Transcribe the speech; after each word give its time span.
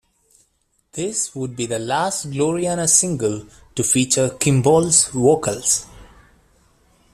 This 0.93 1.35
would 1.35 1.55
be 1.55 1.67
the 1.67 1.77
last 1.77 2.31
Gloriana 2.31 2.87
single 2.87 3.45
to 3.75 3.83
feature 3.83 4.29
Kimball's 4.39 5.09
vocals. 5.09 5.85